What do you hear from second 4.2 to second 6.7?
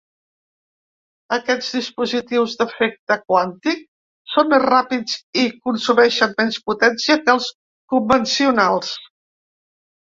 són més ràpids i consumeixen menys